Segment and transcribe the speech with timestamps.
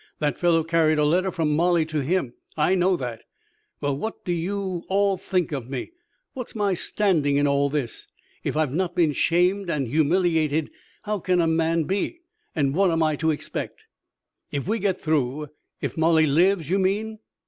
[0.17, 2.33] That fellow carried a letter from Molly to him.
[2.57, 3.21] I know that.
[3.81, 5.91] Well, what do you all think of me?
[6.33, 8.07] What's my standing in all this?
[8.43, 10.71] If I've not been shamed and humiliated,
[11.03, 12.21] how can a man be?
[12.55, 13.83] And what am I to expect?"
[14.51, 15.49] "If we get through,
[15.81, 17.19] if Molly lives, you mean?"